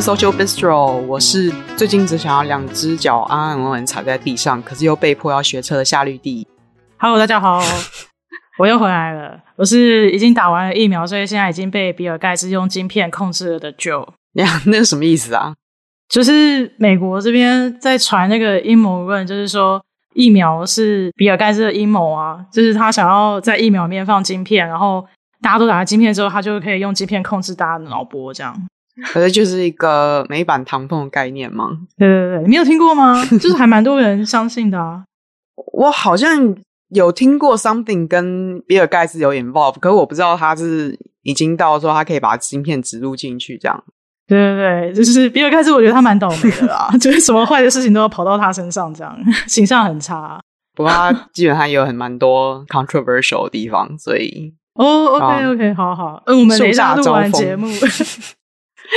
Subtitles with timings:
[0.00, 6.44] 是 Social Bistro，我是最近只想要两只脚安安稳稳踩在地上，可是又被迫要学车的夏绿蒂。
[6.98, 7.60] Hello，大家好，
[8.58, 9.38] 我又回来了。
[9.54, 14.08] 我是已经打完了疫苗，所以现在已经被比尔盖茨用晶片控制了的 Joe。
[14.32, 15.54] 呀， 那是什么意思啊？
[16.08, 19.80] 就是美国这边在传那个阴谋论，就是说
[20.14, 25.06] 疫苗是比尔盖茨的阴谋啊，就是他想要在疫苗里面放晶片，然后
[25.40, 28.60] 大家都打了晶片之后，他就可以用晶片控制大家的脑波，这样。
[29.12, 31.70] 可是就是一个美版唐凤的概念吗？
[31.98, 33.24] 对对对，你没有听过吗？
[33.40, 35.04] 就是还蛮多人相信的啊。
[35.72, 36.54] 我好像
[36.90, 43.84] 有听过 something 跟比尔盖茨有 involve，可是我不知道他是已经到说他可以把芯片植入进去这样。
[44.26, 49.16] 对对对，就是比尔盖茨，我觉得他蛮倒霉的啦，就是什么坏的事情都要跑到他身上，这样
[49.46, 50.40] 形象很差。
[50.74, 57.68] 不过他基本上也有很蛮多 controversial 的地方，所以哦、oh,，OK OK，好好，嗯，我们等一下录完节目，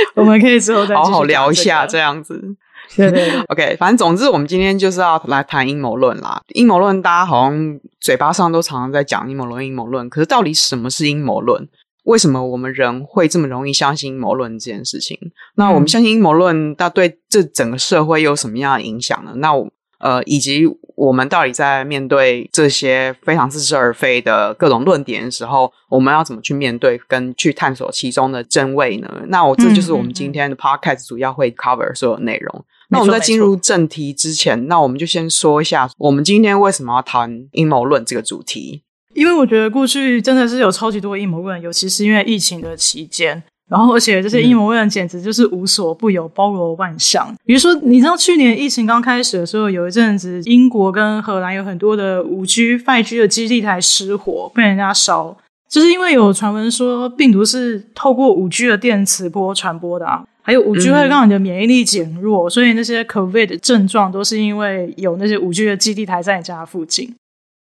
[0.14, 2.56] 我们可以之后再、这个、好好聊一下这样子。
[2.96, 6.40] 对对对， OK，反正总之我们今天就是要来谈阴谋论啦。
[6.54, 11.68] 阴谋论大家好像嘴巴上都常常在讲阴谋论，阴谋论，可是到底什么是阴谋论？
[12.04, 15.18] 为什么我们人会这么容易相信阴谋论这件事情？
[15.56, 19.32] 那我们相信阴谋论，那对这整个社会有什么样的影响呢？
[19.36, 20.64] 那我呃，以及
[20.96, 29.08] 我们到底在面对这些非常似是而非的各种论点的时候，我们要怎么去面对跟去探索其中的真伪呢？
[29.28, 32.64] 那我这就是我们今天的 podcast 主要会 cover 所有内容。
[32.90, 38.82] 那我们在进入正题之前，那我们就先说一下，我们今天为什么要谈阴谋论这个主题。
[39.14, 47.34] 因为我觉得过去真的是有超级多阴谋论，尤其是因为疫情的期间，然后而且这些阴谋论简直就是无所不有，包罗万象。
[47.44, 55.36] 比如说，你知道去年疫情刚开始的时候，有一阵子英国跟荷兰有很多的五 G、5G 的基地台失火，被人家烧，
[55.68, 67.14] 就是因为有传闻说病毒是透过五 G 的电磁波传播的啊，还有五 G 会让你的免疫力减弱，所以那些 COVID 的症状都是因为有那些五 G 的基地台在你家附近。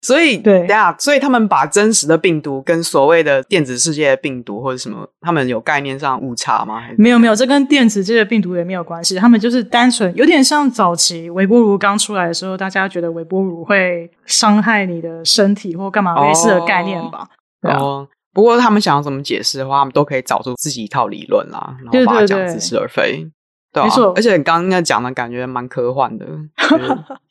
[0.03, 6.81] 所以，对呀，所以他们把真实的病毒跟所谓的电子世界的病毒或者什么，他们有概念上误差吗？
[6.81, 9.17] 还是没有没有，这跟电子世界的病毒也没有关系。
[9.17, 17.27] 他们就是单纯有点像早期微波炉刚出来的时候，大家觉得微波炉会伤害你的身体或干嘛类似的概念吧？
[17.63, 23.03] 哦，啊、哦，不过他们想要怎么解释的话，他们都可以找出自己一套理论啦，然后把它讲似是而非。
[23.03, 23.31] 对对对
[23.73, 26.25] 对啊、没错，而且你刚刚讲的感觉蛮科幻的。
[26.71, 26.85] 就是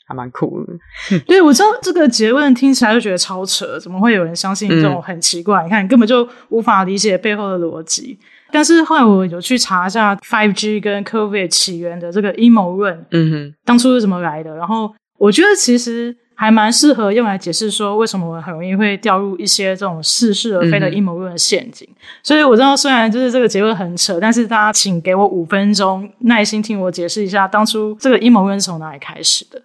[0.07, 0.73] 还蛮酷的，
[1.25, 5.63] 对，我知道这个结论听起来就觉得超扯，怎么会有人相信这种很奇怪？
[5.63, 8.17] 嗯、你看，你根本就无法理解背后的逻辑。
[8.51, 14.55] 但是后来我有去查一下 Five G 跟 COVID 起源的这个阴谋论，嗯哼，当初是怎么来的？
[14.55, 21.87] 然后我觉得其实还蛮适合用来解释说为什么我很容易会掉入一些这种似是而非的阴谋论的陷阱。
[21.89, 29.61] 嗯、所以我知道，虽然就是这个结论很扯，但是大家请给我五分钟耐心听我解释一下，当初这个阴谋论是从哪里开始的。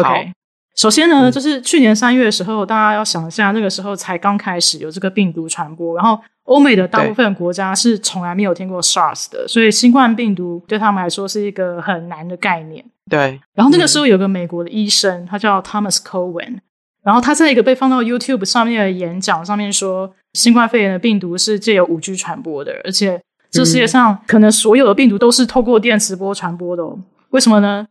[0.00, 0.32] OK，
[0.76, 12.84] 首先呢，嗯、就是去年三月的时候，大家要想一下，那个时候才刚开始有这个病毒传播，然后欧美的大部分国家是从来没有听过 SARS 的，所以新冠病毒对他们来说是一个很难的概念。
[13.08, 16.58] 对，然后那个时候有个美国的医生，他叫 Thomas Cowen，
[17.02, 26.96] 然后他在一个被放到 YouTube 上面的演讲上面说，新冠肺炎的病毒是借由五 G 传播的，而且这世界上可能所有的病毒都是透过电磁波传播的哦。
[27.30, 27.86] 为什么呢？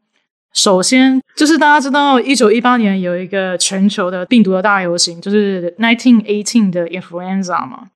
[0.54, 7.88] 首先，就是大家知道，一九一八年有一个全球的病毒的大流行，就是 nineteen eighteen 的 influenza 嘛。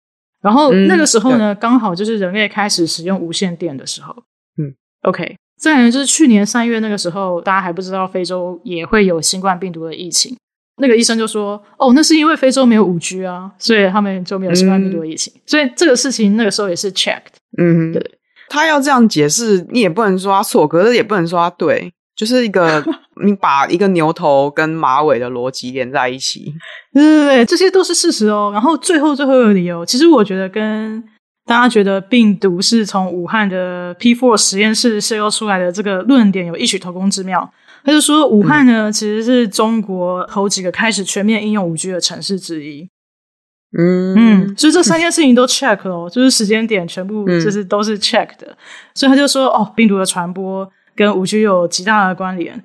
[0.41, 4.13] 然后那个时候呢，刚、嗯、好就是人类开始使用无线电的时候。
[4.57, 5.35] 嗯，OK。
[5.59, 10.35] 再来就是去年三月那个时候，大家还不知道非洲也会有新冠病毒的疫情。
[10.77, 15.31] 那个医生就说：“哦，那是因为非洲没有五 G 啊，所以他们就没有新冠病毒的疫情。
[15.35, 17.33] 嗯”所以这个事情那个时候也是 checked。
[17.57, 18.17] 嗯，对。
[18.49, 21.93] 他要这样解释，你也不能说他错，可是也不能说他对。
[22.23, 22.81] 就是一个
[23.25, 26.53] 你把一个牛头跟马尾的逻辑连在一起，
[26.93, 28.49] 对对对，这些都是事实哦。
[28.53, 31.03] 然后最后最后一个理由，其实我觉得跟
[31.45, 37.51] 大家觉得病毒是从武汉的 P4 实验室泄露出来的这个论点有异曲同工之妙。
[37.83, 42.87] 他就说武汉呢，嗯、其实是中国头几个开始全面应用五 G 的城市之一。
[43.77, 48.47] 嗯嗯，所以这三件事情都 check 了，就是时间点全部就是都是 check 的。
[48.47, 48.57] 嗯、
[48.95, 50.65] 所以他就说哦，病毒的传播。
[50.95, 52.63] 跟五 G 有极大的关联，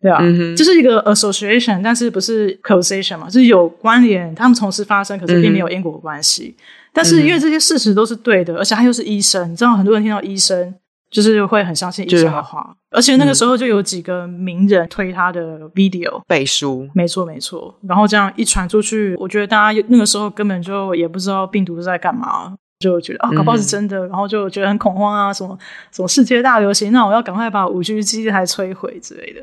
[0.00, 6.54] 对啊，这、嗯、是一个 association，但是不是 causation 嘛，就是有关联，他们同时发生，可是并没有因果关系。
[6.58, 6.62] 嗯、
[6.92, 10.74] 但是因为这些事实都是对的，而且他又是医生，你知道很多人听到医生
[11.10, 22.54] 就是会很相信医生的话，而且那个时候就有几个名人推他的 video 背书，没错没错，然后这样一传出去，我觉得大家那个时候根本就也不知道病毒是在干嘛。
[22.84, 25.58] 就觉得啊，搞不好是真的，嗯、然后就觉得很恐慌啊，什么
[25.90, 29.40] 什么世界大流行，那我要赶快把五 G 基地台摧毁之类的。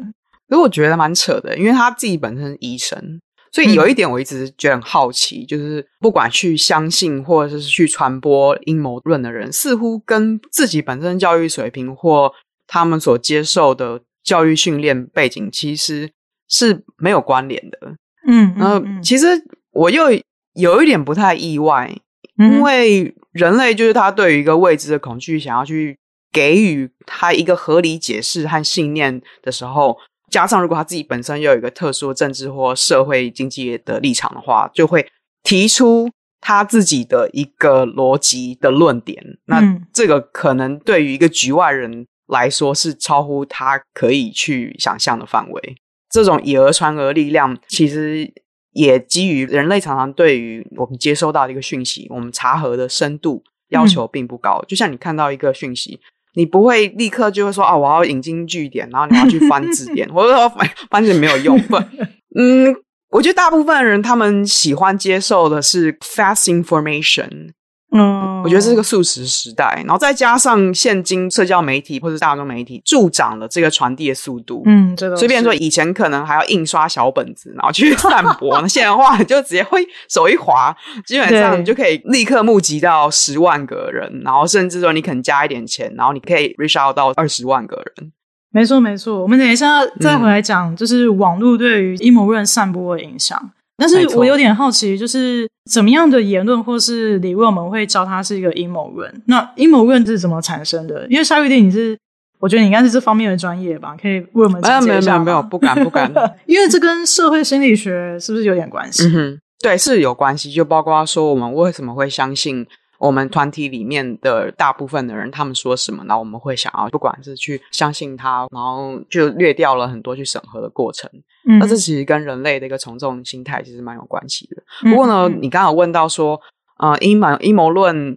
[0.47, 3.19] 所以我觉得蛮扯的，因为他自己本身是医生，
[3.51, 12.31] 所以有一点我一直觉得很好奇，嗯、就是不管去相信或者是去传播阴谋论的人，似乎跟自己本身教育水平或
[12.67, 16.11] 他们所接受的教育训练背景其实
[16.47, 17.95] 是没有关联的。
[18.27, 19.25] 嗯，然后其实
[19.71, 20.11] 我又
[20.53, 21.91] 有一点不太意外。
[22.37, 25.97] 因为人类就是他对于一个未知的恐惧，想要去
[26.31, 29.97] 给予他一个合理解释和信念的时候，
[30.29, 35.07] 加上如果他自己本身又有一个特殊的政治或社会经济的立场的话，就会
[35.43, 39.23] 提出他自己的一个逻辑的论点。
[39.47, 39.61] 那
[39.93, 45.75] 这个可能对于一个局外人来说是超乎他可以去想象的范围。
[46.09, 48.33] 这种以讹传讹力量，其实。
[48.73, 54.59] 也基于人类常常对于我们接收到的一个讯息，我们查核的深度要求并不高。
[54.63, 55.99] 嗯、就像你看到一个讯息，
[56.35, 61.61] 你不会立刻就会说啊，我要引经据典，然后你要去翻字典，或者说翻翻字典没有用。
[61.63, 61.75] 不，
[62.39, 62.75] 嗯，
[63.09, 67.51] 我觉得大部分人他们喜欢接受的是 fast information。
[67.93, 74.63] 嗯，我觉得这是个素食时代，然后再加上现今社交媒体或者大众媒体助长了这个传递的速度。
[74.65, 80.73] 嗯，这个随便说，以前可能还要印刷小本子，然后去散播，那现在的话你就直接会手一滑，
[81.05, 88.11] 基本上 你就可以立刻募集到十万个人，然后甚至说你可能加一点钱，然后你可以 reach out 到二十万个人。
[88.53, 89.21] 没错，没错。
[89.21, 93.51] 我们等一下再回来讲，就是网络对于阴谋论散播的影响。
[93.81, 99.11] 但是我有点好奇，就是怎么样的言论或是理论，我们会教他是一个阴谋论？
[99.25, 101.07] 那阴谋论是怎么产生的？
[101.09, 101.97] 因为夏玉帝，你是
[102.39, 103.95] 我觉得你应该是这方面的专业吧？
[103.99, 105.25] 可以为我们讲解一下吗？
[105.25, 106.11] 没有没有没有，不敢不敢。
[106.45, 109.07] 因为这跟社会心理学是不是有点关系？
[109.07, 110.51] 嗯哼，对，是有关系。
[110.51, 112.67] 就包括说，我们为什么会相信？
[113.01, 121.09] 我们团体里面的大部分的人，他们说什么，然后我们会想要，不管是去相信他，然后就略掉了很多去审核的过程。
[121.49, 124.61] 嗯，那这其实跟人类的一个从众心态其实蛮有关系的。
[124.87, 126.39] 不过呢，嗯、你刚刚有问到说，
[126.77, 128.15] 呃，阴谋阴谋论，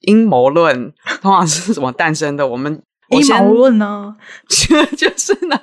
[0.00, 0.92] 阴谋论
[1.22, 2.44] 通常是怎么诞生的？
[2.48, 4.16] 我们阴谋论呢，
[4.98, 5.60] 就是呢，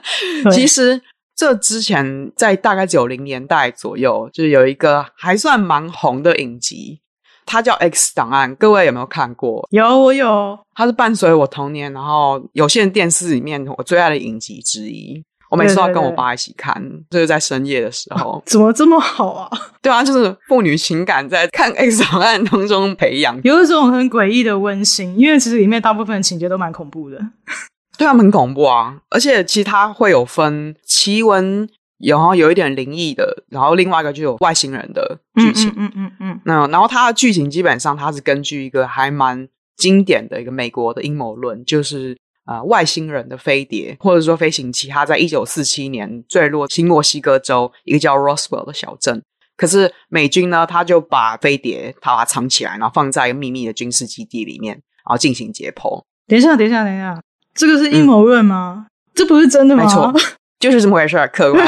[0.50, 1.02] 其实
[1.36, 7.00] 这之前在大概九零年代左右，就是有一个还算蛮红的影集。
[7.46, 9.68] 它叫《X 档案》，各位有没有看过？
[9.72, 10.58] 有，我有。
[10.74, 15.24] 它是伴随我童年，然后有线电视里面我最爱的影集之一。
[15.50, 18.32] 我每次都要跟我爸一起看，对对对，就是在深夜的时候。
[18.32, 19.50] 啊， 怎么这么好啊？
[19.84, 25.14] 对啊，就是父女情感在看《X 档案》当中培养，有一种很诡异的温馨。
[25.20, 27.20] 因为其实里面大部分情节都蛮恐怖的。
[27.98, 28.96] 对啊，很恐怖啊！
[29.10, 31.68] 而且其实它会有分奇闻。
[32.01, 36.42] 有，然后有一点灵异的，然后另外一个就有外星人的剧情，嗯嗯嗯嗯。
[36.45, 49.21] 那然后它的剧情基本上它是根据一个还蛮经典的一个美国的阴谋论，就是呃外星人的飞碟或者说飞行器，它在一九四七年坠落新墨西哥州一个叫 Roswell 的小镇，
[49.56, 56.01] 可是美军呢，他就把飞碟他把它藏起来，然后放在一个秘密的军事基地里面，然后进行解剖。
[56.27, 57.19] 等一下，等一下，等一下，
[57.53, 58.86] 这个是阴谋论吗？
[58.88, 59.83] 嗯、这不是真的吗？
[59.83, 60.13] 没错。
[60.62, 61.68] 就是这么回事儿，客观。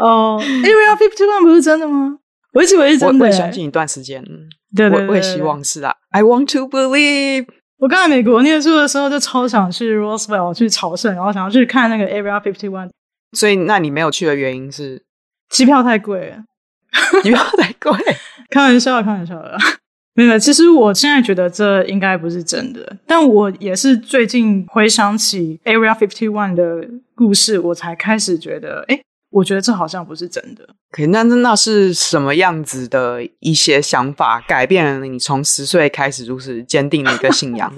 [0.00, 2.18] 哦， Area Fifty One 不是真的吗？
[2.54, 3.24] 我一直以为是真的。
[3.26, 4.24] 我会相信一段时间，
[4.74, 5.94] 对，对，对，对，我也希望是啊。
[6.10, 7.46] I want to believe。
[7.78, 12.90] 我刚在美国念书的时候，就超想去 Roswell 去朝圣，然后想要去看那个 Area Fifty One。
[13.32, 15.02] 所以，那你没有去的原因是
[15.50, 16.38] 机票太贵了。
[17.22, 17.92] 机票太贵，
[18.50, 19.58] 开玩笑，开玩笑的。
[20.14, 29.00] 没有，其实我现在觉得这应该不是真的，但我也是最近回想起 Area Fifty One 的故事，我才开始觉得，哎，
[29.30, 30.68] 我觉得这好像不是真的。
[30.90, 37.72] 可那那是什么样子的一些想法改变了你从十岁开始如此坚定的一个信仰？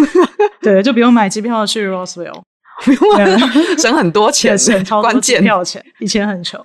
[0.60, 2.42] 对，就不用买机票去 Roswell，
[2.84, 3.24] 不用买，
[3.80, 6.62] 省很多钱，省超多机票钱，以前很穷。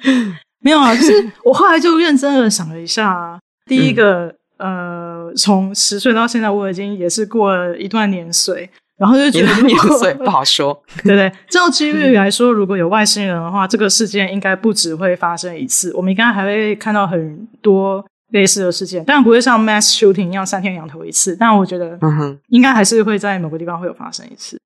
[0.60, 4.26] 没有啊，就是我后来就认真的想了一下，啊，第一个。
[4.26, 11.32] 嗯呃，从十岁到现在，我已经也是过了一段年岁，然后就觉得年岁 不好说，对不对？
[11.50, 24.60] 照几率来说，如果有外星人的话，这个事件应该不只会发生一次，我们应该还会看到很多类似的事件，当然不会像 mass shooting 一样三天两头一次，但我觉得，嗯哼，应该还是会在某个地方会有发生一次。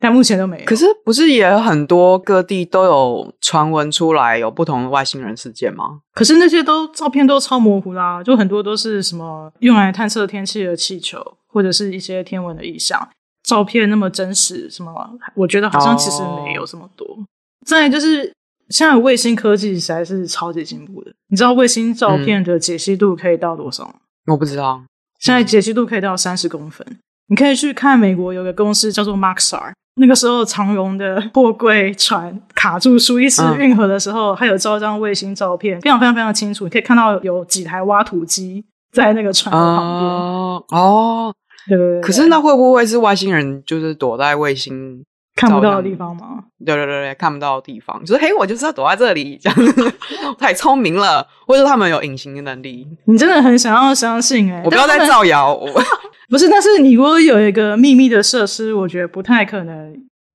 [0.00, 0.64] 但目前都没有。
[0.64, 6.00] 可是不是也有很多各地都有传闻出来有不同的外星人事件吗？
[6.14, 13.08] 可是那些都照片都超模糊啦，就很多都是什么用来探测天气的气球，或者是一些天文的意象。
[13.42, 14.92] 照片那么真实，什么？
[15.34, 17.06] 我觉得好像其实没有这么多。
[17.06, 17.18] Oh.
[17.66, 18.32] 再来就是
[18.68, 23.94] 现在卫星科技实在是超级进步的，你知道卫星照片的解析度可以到多少吗？
[24.26, 24.82] 我不知道。
[25.18, 26.86] 现在解析度可以到三十公分。
[27.28, 40.10] 你可以去看美国有个公司叫做 Maxar，那个时候长荣的货柜船卡住苏伊士运河的时候，还、嗯、有照一张卫星照片，非常非常非常清楚，你可以看到有几台挖土机在那个船的旁边。
[40.10, 41.34] 哦，哦
[41.68, 42.00] 对，对，对对。
[42.00, 45.04] 可是那会不会是外星人就是躲在卫星
[45.36, 46.44] 看不到的地方吗？
[46.64, 49.92] 对对对对，看不到的地方，就是嘿，我就是要躲在这里， 这样
[50.38, 52.86] 太聪明了，或者他们有隐形的能力。
[53.04, 55.54] 你真的很想要相信哎、欸，我不要再造谣。
[55.54, 55.82] 我
[56.30, 59.92] 不是，但是你如果有一个秘密的设施，我觉得不太可能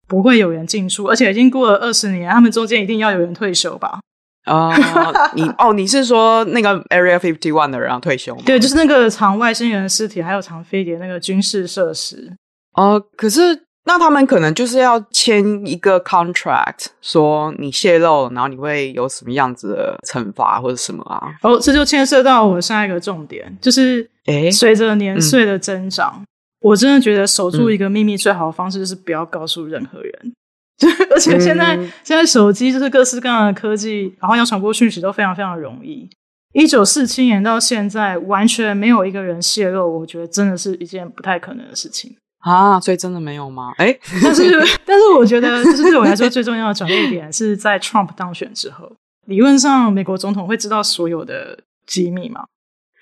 [0.08, 4.00] 不会有人进出，而且已经过了二十年，他们中间一定要有人退休吧？
[4.44, 4.76] 啊，
[5.34, 8.44] 你 哦，你是说那个 Area Fifty One 的人要退休吗？
[8.46, 12.32] 对，就是那个藏外星人尸体还有藏飞碟那个军事设施。
[12.74, 21.22] 哦、呃，可是那他们可能就是要签一个 contract，说你泄露，然后你会有什么样子的惩罚或者什么啊？
[21.42, 24.10] 哦，这就牵涉到我下一个重点，就是。
[24.26, 26.26] 诶，随着年岁的增长，嗯，
[26.62, 30.34] 我真的觉得守住一个秘密最好的方式就是不要告诉任何人。
[30.80, 36.10] 就、嗯、而且现在现在手机就是各式各样的科技，然后要传播讯息都非常非常容易。
[36.54, 42.80] 一九四七年到现在，完全没有一个人泄露，我觉得真的是一件不太可能的事情啊！
[42.80, 43.74] 所以真的没有吗？
[43.80, 44.44] 诶， 但是
[44.86, 48.92] 但是我觉得，就是对我来说最重要的转捩点是在 Trump 当选之后，
[49.26, 52.46] 理论上美国总统会知道所有的机密吗？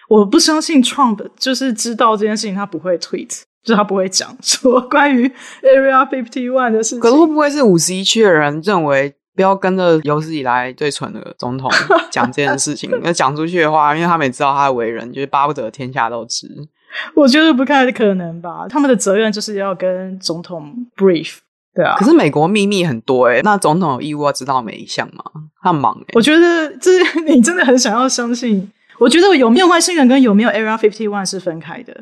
[0.08, 5.28] 我不相信 Trump 就是知道这件事情，他不会 tweet，就是他不会讲说 关于
[5.62, 7.00] Area Fifty One 的事情。
[7.02, 11.70] 可是会不会是五十一区的人认为不要跟着有史以来最蠢的总统
[12.12, 12.90] 讲这件事情？
[13.02, 16.48] 那讲出去的话，因为他们也知道他的为人，就是巴不得天下都知。
[17.16, 18.66] 我觉得不太可能吧？
[18.70, 21.38] 他们的责任就是要跟总统 brief，
[21.74, 21.96] 对啊。
[21.98, 25.24] 可是美国秘密很多诶，那总统有义务要知道每一项吗？
[25.62, 26.06] 他很忙诶。
[26.14, 26.92] 我觉得这
[27.26, 28.72] 你真的很想要相信。
[29.00, 31.94] 我觉得有没有外星人跟有没有 Area Fifty One 是分开的，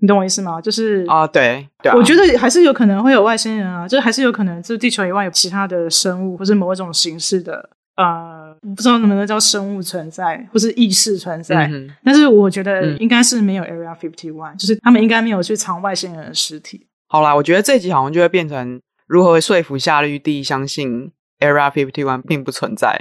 [0.00, 0.60] 你懂我意思吗？
[0.60, 8.43] 就是啊，对，对啊，我觉得还是有可能会有外星人啊，就是还是有可能，就是地球以外有其他的生物，或是某一种形式的，呃，
[8.74, 11.66] 不知道能不能叫生物存在，或是意识存在。
[11.66, 16.86] 嗯、但是我觉得应该是没有 Area Fifty One，嗯，就是他们应该没有去藏外星人的尸体。
[17.08, 21.12] 好啦，我觉得这集好像就会变成如何说服夏绿蒂相信。
[21.40, 22.96] Area Fifty One 并不存在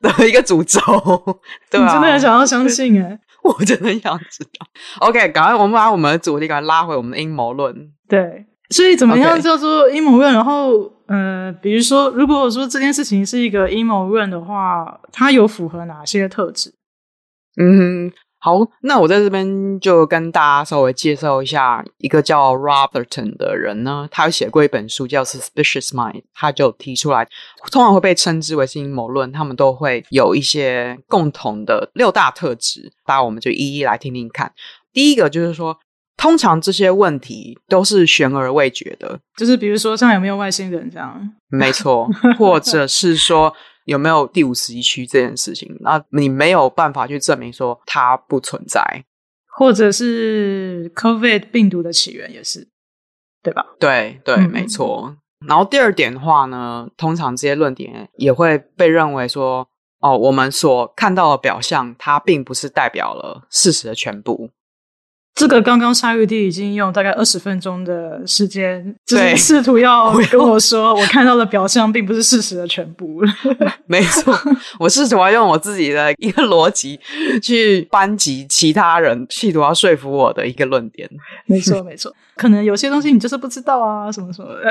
[0.00, 0.80] 的一个诅咒，
[1.70, 1.86] 对吧？
[1.86, 4.66] 你真的很想要相信诶 我真的想知道。
[5.00, 7.74] OK，赶快我们把我们的主题赶快拉回我们的阴谋论。
[8.06, 10.32] 对，所以怎么样叫做阴谋论？
[10.32, 16.72] 然后，呃，比如说，如果说这件事情是一个阴谋论的话，它有符合哪些特质？
[17.60, 18.10] 嗯。
[18.44, 27.24] 好，那我在这边就跟大家稍微介绍一下一个叫 Robertson 的人呢，他有写过一本书叫《Suspicious Mind》，他就提出来，
[27.70, 34.52] 通常会被称之为是阴谋论，他们都会有一些共同的六大特质，大家我们就一一来听听看。
[34.92, 35.78] 第一个就是说，
[36.16, 43.54] 通常这些问题都是悬而未决的，就是比如说像有没有外星人这样，没错， 或者是说。
[43.84, 45.76] 有没有第五十一区这件事情？
[45.80, 48.80] 那你没有办法去证明说它不存在，
[49.58, 52.68] 或者是 COVID 病毒的起源也是，
[53.42, 53.66] 对吧？
[53.80, 55.16] 对对，嗯、没错。
[55.48, 59.66] 然后第二点的话呢，通常这些论点也会被认为说，
[59.98, 64.50] 哦，我们所看到的表象，它并不是代表了事实的全部。
[65.34, 73.22] 这个刚刚沙玉弟已经用大概二十分钟的时间，就是试图要跟我说， 我看到的表象并不是事实的全部。
[73.86, 74.32] 没错，
[74.78, 77.00] 我试图要用我自己的一个逻辑
[77.42, 81.08] 去班级其他人，企图要说服我的一个论点。
[81.46, 84.70] 没错，没错，可能有些东西你就是不知道啊，什么什么的，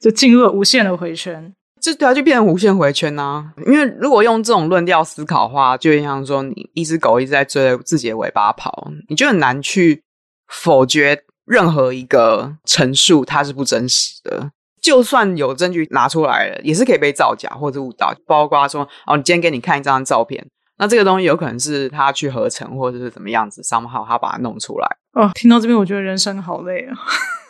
[0.00, 1.54] 就进入了无限的回圈。
[1.80, 10.02] 这对啊，就变成无限回圈呐、因为如果用这种论调思考的话，就像说你一只狗一直在追着自己的尾巴跑，你就很难去
[10.48, 14.50] 否决任何一个陈述它是不真实的。
[14.82, 18.14] 就算有证据拿出来了，也是可以被造假或者误导。
[18.26, 20.46] 包括说哦，你今天给你看一张照片，
[20.78, 24.88] 那这个东西有可能是他去合成或者是怎么样子，somehow 他把它弄出来。
[25.12, 26.96] 哦，听到这边我觉得人生好累啊。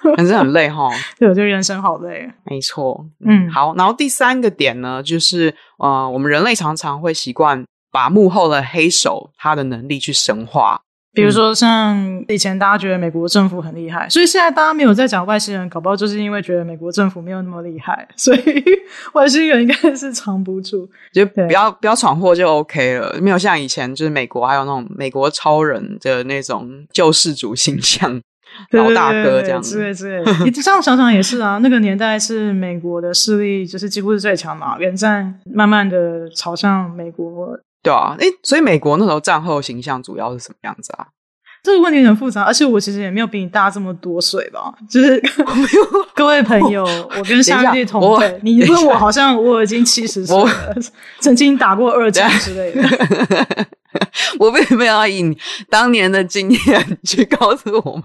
[0.17, 0.89] 人生很累哈，
[1.19, 2.27] 对，我觉得人生好累。
[2.45, 3.75] 没错，嗯，好。
[3.77, 7.63] 然后第三个点呢，就是呃，我们人类常常会习惯
[7.93, 10.81] 把幕后的黑手他的能力去神化。
[11.13, 18.65] 比如说，像以前大家觉得美国政府很厉害，所以现在大家没有在讲外星人，搞不好就是因为觉得美国政府没有那么厉害，所以
[19.13, 23.19] 外星人应该是藏不住，就不要不要闯祸就 OK 了。
[23.21, 28.21] 没有像以前就是美国还有那种美国超人的那种救世主形象。
[28.73, 31.59] 老大哥这样子，对对对，你这样想想也是啊。
[31.59, 34.77] 那个年代是美国的势力，就是几乎是最强嘛。
[34.81, 38.17] 远战慢慢的朝向美国，对啊。
[38.19, 41.07] 诶，所以美国那时候战后形象主要是什么样子啊？
[41.63, 44.73] 这个问题很复杂，而且我其实也没有比你大这么多岁吧。
[44.89, 45.23] 就是
[46.17, 46.83] 各位朋友，
[47.13, 50.75] 我，我跟夏绿蒂同辈，你问我好像我已经七十岁了，
[51.19, 53.69] 曾经打过二战之类的。
[54.39, 55.37] 我并没有要以你
[55.69, 58.05] 当年的经验去告诉我们，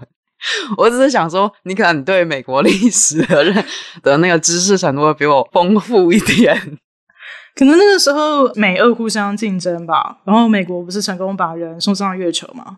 [0.76, 3.64] 我只是想说，你可能对美国历史的认
[4.02, 6.78] 的那个知识程度会比我丰富一点。
[7.56, 12.76] 可能那个时候美俄互相竞争吧，然后美国不是成功把人送上月球嘛？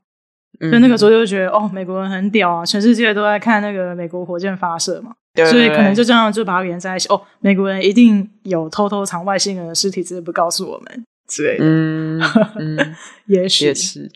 [0.60, 7.08] 所以那个时候就觉得哦，美国人很屌啊，全世界都在看那个美国火箭发射嘛，对对对，所以可能就这样就把它连在一起。
[7.12, 11.64] 哦，美国人一定有偷偷藏外星人的尸体，只是不告诉我们之类的。
[11.64, 12.20] 嗯，
[12.56, 14.10] 嗯 也许也是。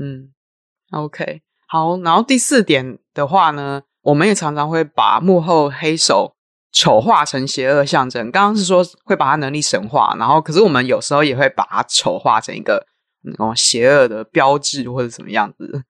[0.00, 0.30] 嗯
[0.90, 1.96] ，OK，好。
[2.00, 6.33] 然后第四点的话呢，我们也常常会把幕后黑手。
[6.74, 12.84] 丑化成邪恶象征，刚刚是说会把他能力神化，然后可是我们有时候也会把它丑化成一个
[13.22, 15.84] 那种、嗯、邪恶的标志或者什么样子，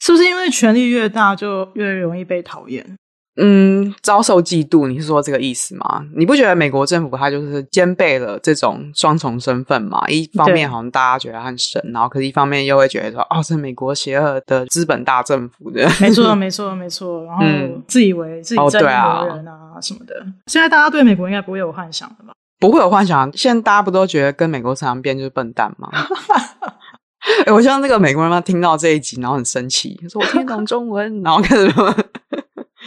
[0.00, 2.96] 是不是因为权力越大就越容易被讨厌？
[3.42, 6.04] 嗯，遭受嫉妒，你是说这个意思吗？
[6.14, 10.04] 你不觉得美国政府它就是兼备了这种双重身份嘛？
[10.08, 15.88] 一方面好像大家觉得很神，然后可是一方面又会觉得说，哦，是美国邪恶的资本大政府的。
[16.00, 17.24] 没错，没错，没错。
[17.24, 17.44] 然后
[17.86, 20.14] 自以为自己正义的人啊什么的。
[20.24, 22.32] 嗯、现在大家对美国应该不会有幻想了吧？
[22.58, 23.30] 不会有幻想。
[23.36, 25.88] 现在大家不都觉得跟美国常常变就是笨蛋吗？
[27.46, 31.72] 哎，我希望那个美国人嘛听到这一集，然后很生气，说我听懂中文，然后开始。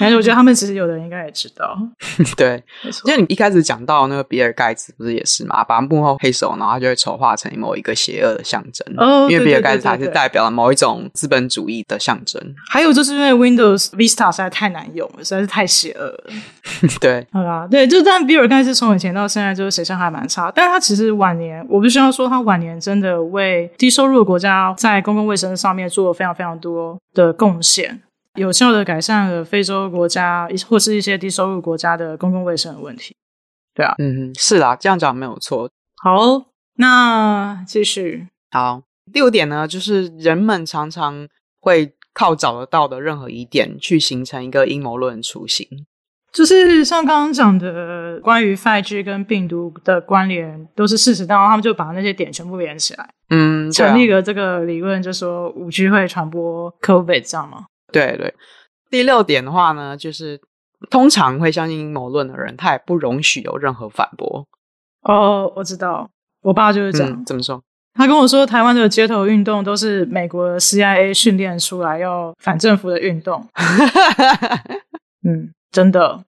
[0.04, 1.78] 但是我觉得他们其实有的人应该也知道，
[2.36, 2.62] 对，
[3.06, 8.86] 就你一开始讲到那个比尔盖茨不是也是嘛，把幕后黑手，然后他就会丑化成某一个邪恶的象征。
[8.98, 12.42] 哦，因为比尔盖茨他是代表了某一种资本主义的象征。
[12.70, 16.24] 还有就是因为 Windows Vista 实在太难用了，实在是太邪恶了。
[17.00, 28.02] 对，好吧，对，就但比尔盖茨从以前到现在就是形象还蛮差，但是他其实晚年，我必须要说他晚年真的为低收入的国家在公共卫生上面做了非常非常多的贡献。
[28.36, 33.16] 有效的改善了非洲国家或是一些低收入国家的公共卫生的问题，
[33.76, 35.70] 对啊，嗯，是啦，这样讲没有错。
[36.02, 36.46] 好，
[36.78, 38.28] 那继续。
[38.52, 41.28] 好，第五点呢，就是人们常常
[41.60, 45.68] 会靠找得到的任何疑点去形成一个阴谋论雏形，
[46.32, 57.66] 就是像刚刚讲的关于 5G 跟病毒的关联都是事实，然后他们就把那些点全部连起来，嗯，成立了这个理论，就说 5G 会传播 COVID，这样吗？
[57.94, 58.34] 对对，
[58.90, 60.40] 第六点的话呢，就是
[60.90, 64.46] 通常会相信阴谋论的人，他也不容许有任何反驳。
[65.04, 66.10] 哦，我知道，
[66.42, 67.12] 我爸就是这样。
[67.12, 67.62] 嗯，怎么说？
[67.96, 73.48] 他跟我说，台湾的街头运动都是美国 CIA 训练出来要反政府的运动。
[75.24, 76.24] 嗯，真的？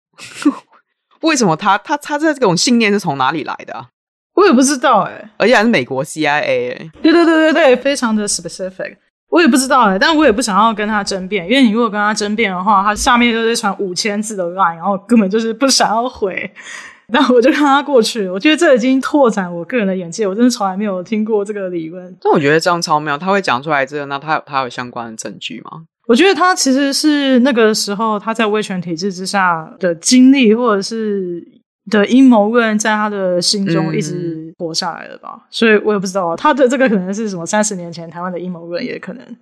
[1.22, 3.88] 为什么他他他这种信念是从哪里来的啊？
[4.36, 6.92] 我也不知道哎，而且还是美国 CIA 哎。
[7.02, 8.98] 对对对对对，非常的 specific。
[9.36, 16.50] 我也不知道哎、欸，但我也不想要跟他争辩，因为你如果跟他争辩的话，他下面就是传五千字的 line，然后根本就是不想要回，
[17.12, 18.30] 然后我就让他过去。
[18.30, 22.16] 我觉得这已经拓展我个人的眼界，我真的从来没有听过这个理论。
[22.22, 25.84] 但我觉得这样超妙，他会讲出来这个，那他有他有相关的证据吗？
[26.08, 31.46] 我觉得他其实是那个时候他在威权体制之下的经历，或者是。
[31.92, 35.36] 的阴谋论在他的心中一直活下来了吧？
[35.36, 39.38] 嗯、所以我也不知道他的这个可能是什么三十年前台湾的阴谋论也可能，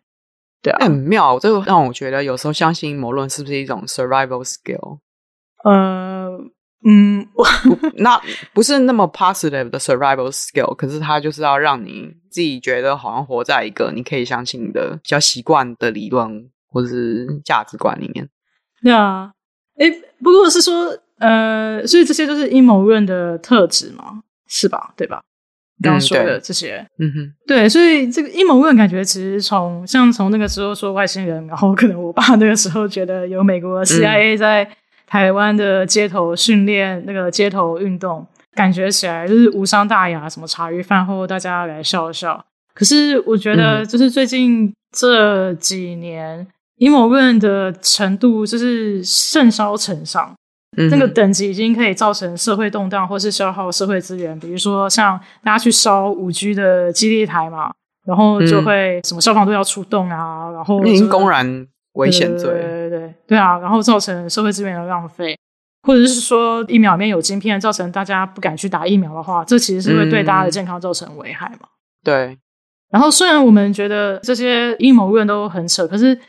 [0.61, 1.39] 对啊，欸、很妙。
[1.39, 4.99] 这个让我觉得有时候相信阴谋论是不是一种 survival skill？
[5.63, 6.29] 呃，
[6.85, 7.47] 嗯，我，
[7.95, 8.19] 那
[8.53, 18.27] 不是那么 positive 的 survival skill，可是它就是要让你自己觉得好像活在一个你可以相信的比较习惯的理论或者是价值观里面。
[18.81, 19.31] 对啊，
[19.77, 19.89] 哎，
[20.21, 20.97] 不过是说。
[21.23, 24.93] 呃，所以这些都是阴谋论的特质嘛，是吧？
[24.97, 25.21] 对吧？
[25.81, 34.69] 刚刚说的这些，嗯哼，对，所以这个阴谋论感觉其实从像从那个时候说外星人，然后可能我爸那个时候觉得有美国 CIA 在
[35.07, 42.45] 台湾的街头训练那个街头运动，感觉起来就是无伤大雅，什么茶余饭后大家来笑一笑。
[42.75, 46.45] 可是我觉得，就是最近这几年
[46.77, 50.33] 阴谋论的程度就是甚嚣尘上。
[50.75, 54.37] 这、嗯、个等级已经可以造成社会动荡，或是消耗社会资源。
[54.39, 57.71] 比如说，像大家去烧五 G 的基地台嘛，
[58.05, 65.37] 然后就会什么消防队要出动啊，然后已经公然危险罪，对对对对，对啊，然后造成社会资源的浪费，
[65.83, 71.67] 或者是说疫苗里面有晶片，造成大家不敢去打疫苗的话，这其实是会对大家的健康造成危害嘛。
[72.03, 72.37] 对。
[72.91, 76.19] 然后虽然我们觉得这些阴谋论都很扯，可是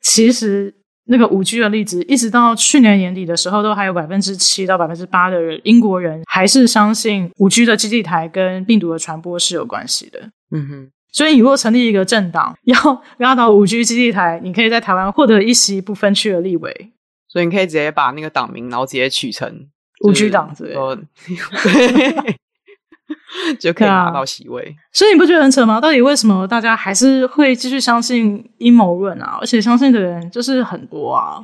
[0.00, 0.74] 其实。
[1.10, 10.30] 那个五 G 的例子，一直到去年年底的时候，都还有百分之七到百分之八的人，英国人还是相信五 G 的基地台跟病毒的传播是有关系的。
[10.52, 16.92] 嗯哼，所以你如果成立一个政党， 要拉倒五 G 基地台，你可以在台湾获得一席不分区的立委。
[17.26, 19.68] 所以你可以直接把那个党名，然后直接取成
[20.04, 20.74] 五 G 党，对，
[23.58, 24.74] 就可以拿到席位。
[24.92, 25.80] 所以你不觉得很扯吗？
[25.80, 29.38] 到底为什么大家还是会继续相信阴谋论啊？
[29.40, 31.38] 而且相信的人就是很多啊。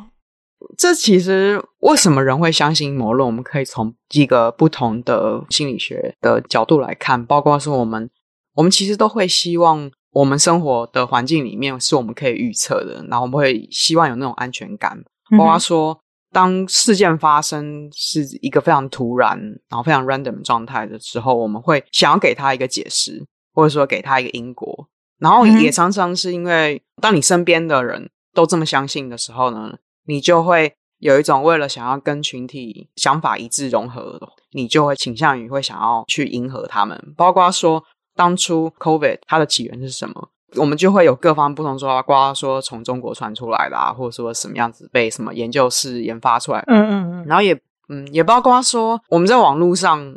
[0.76, 3.26] 这其实为什么人会相信阴谋论？
[3.26, 8.10] 我们可以从几个不同的心理学的角度来看，包括说我们，
[8.54, 14.98] 我们其实都会希望我们生活的环境里面是我们可以预测的，然后我们会希望有那种安全感。
[15.36, 16.00] 包括说，
[16.36, 19.38] 当事件发生是一个非常突然，
[19.70, 24.86] 然后非常 random 状态的时候，我们会想要给他一个解释，或者说给他一个因果。
[25.18, 34.20] 然后也常常是因为，当你身边的人都这么相信的时候呢，你就会有一种为了想要跟群体想法一致融合，
[34.52, 37.02] 你就会倾向于会想要去迎合他们。
[37.16, 37.82] 包括说，
[38.14, 40.28] 当初 COVID 它的起源是什么？
[40.54, 46.62] 我们就会有各方不同说法，包括说从中国传出来的啊，或者说什么样子被什么研究室研发出来。
[46.68, 47.24] 嗯嗯嗯。
[47.26, 47.54] 然后也
[47.88, 50.16] 嗯也包括说我们在网络上，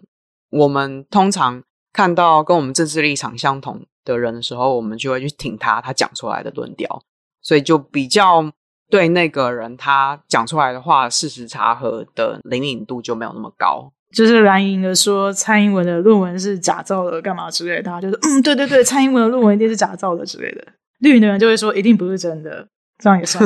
[0.52, 7.02] 我们通常看到跟我们政治立场相同的人的时候，我们就会去挺他他讲出来的论调，
[7.42, 8.52] 所以就比较。
[8.92, 13.94] 对那个人，他讲出来的话，事实查核的灵敏度就没有那么高。
[14.12, 20.68] 就是蓝营的说蔡英文的论文是假造的，干嘛之类的，大家就是嗯，对对对，蔡英文的论文一定是假造的之类的。
[21.00, 22.68] 绿营的人就会说一定不是真的，
[22.98, 23.44] 这样也算。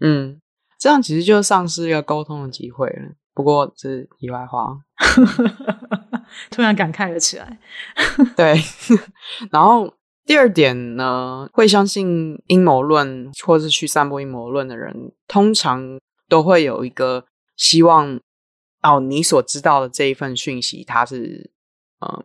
[0.00, 0.40] 嗯，
[0.78, 3.12] 这样其实就丧失一个沟通的机会了。
[3.34, 4.76] 不过这是题外话，
[6.50, 7.58] 突然感慨了起来。
[8.36, 8.54] 对，
[9.50, 9.92] 然后。
[10.28, 14.94] 第二点呢，会相信阴谋论或是去散播阴谋论的人，
[15.26, 17.24] 通常都会有一个
[17.56, 18.20] 希望
[18.82, 21.50] 哦，你所知道的这一份讯息，它是
[22.00, 22.24] 嗯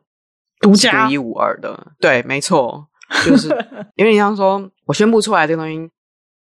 [0.60, 1.94] 独家、独一无二的。
[2.00, 2.88] 对，没错，
[3.26, 3.50] 就是
[3.96, 5.92] 因为你像说，我宣布出来这个东西，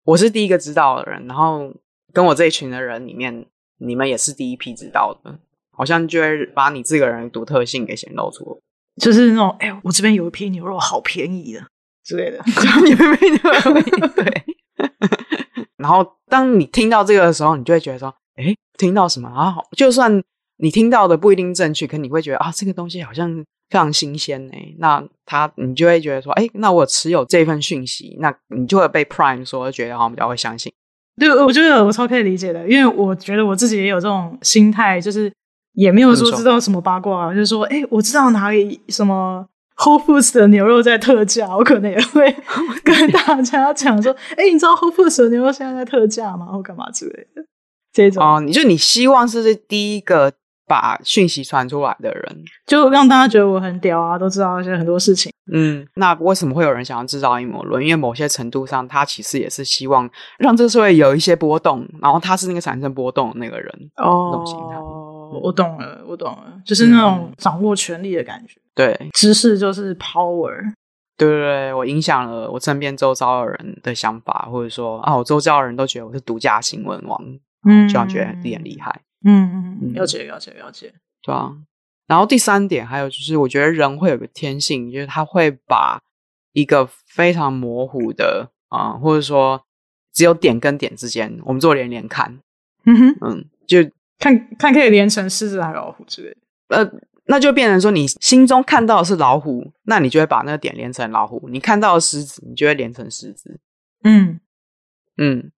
[0.04, 1.72] 我是第一个知道的人，然后
[2.12, 3.46] 跟我这一群的人里面，
[3.78, 5.38] 你们也是第一批知道的，
[5.70, 8.60] 好像就会把你这个人独特性给显露出来。
[9.00, 11.66] 就是那种，哎、欸，我这边有一批牛肉，好便宜的
[12.04, 12.38] 之类的。
[12.84, 14.08] 你们没有？
[14.14, 14.44] 对。
[15.78, 19.54] 然后，当你听到这个的时候，你就会觉得说，哎、欸，听到什么啊？
[19.76, 20.22] 就算
[20.58, 23.32] 你听到的不一定正确，可你会觉得啊，这个东西好像
[23.70, 24.74] 非常新鲜哎。
[24.78, 30.72] 那他，你就会觉得说，哎、欸，那我持有这份讯息，那你就会被 Prime 说，觉得好像比较会相信。
[31.18, 35.32] 对，我觉得我超可以理解的，因为我觉得我自己也有这种心态，就是。
[35.74, 39.42] 也没有说知道什么八卦，啊，就是说，哎，我知道哪里什么
[39.78, 42.30] Whole Foods 的牛肉在特价，我可能也会
[42.84, 46.44] 跟大家讲说，哎，你知道 Whole Foods 的牛肉现在在特价吗？
[46.44, 47.42] 或干嘛之类的。
[47.92, 50.32] 这种哦，你就你希望是第一个
[50.66, 55.30] 把讯息传出来的人，就让大家觉得我很屌啊，都知道一些很多事情。
[55.52, 57.82] 嗯，那为什么会有人想要制造阴谋论？
[57.82, 64.30] 因为某些程度上，他其实也是希望让这个社会有一些波动，然后他是那个产生波动的那个人哦。
[65.42, 68.60] 我懂了，我懂了，就是那种掌握权力的感觉。
[68.74, 70.72] 对，知识就是 power。
[71.16, 77.18] 对对对，我影响了我身边周遭的人的想法，或者说啊，我周遭的人都觉得我是独家新闻王，
[77.64, 79.00] 嗯，就要觉得很厉害。
[79.24, 80.94] 嗯嗯，了解了解了解。
[81.22, 81.56] 对啊，
[82.06, 86.00] 然后第三点还有就是，我觉得人会有个天性，就是他会把
[86.52, 89.64] 一个非常模糊的啊、呃，或者说
[90.12, 92.40] 只有点跟点之间，我们做连连看。
[92.84, 93.90] 嗯哼，嗯，就。
[94.18, 96.30] 看看可以连成狮子还是老虎之类
[96.68, 96.92] 的，呃，
[97.24, 103.58] 那就变成说你心中看到的是老虎，那你就会把那个点连成老虎；你看到的狮子，你就会连成狮子。
[104.04, 104.38] 嗯
[105.16, 105.50] 嗯，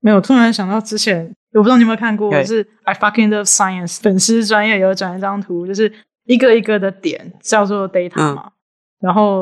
[0.00, 5.92] 没有，突然想到之前，我不知道你有没有看过，就是 I fucking love science 粉丝专业有转一张图，就是
[6.24, 8.52] 一个一个的点叫做 data 嘛，嗯、
[9.00, 9.40] 然后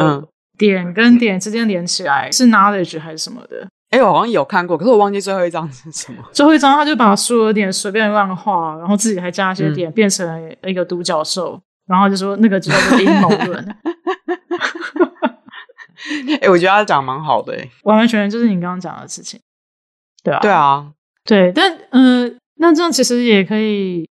[0.57, 3.69] 点跟点之间连起来是 knowledge 还是什么的。
[3.91, 6.23] 哎，我好像有看过，可是我忘记最后一张是什么。
[6.33, 13.67] 最后一张，他就把所有点随便乱画，然后自己还加一些点，嗯、变成一个独角兽，然后就说那个就叫做阴谋论。
[16.43, 19.41] 哎，我觉得他讲蛮好的，哎，完完全全就是你刚刚讲的事情。
[20.23, 20.93] 对啊，对啊，
[21.25, 24.09] 对，但嗯、呃，那这样其实也可以。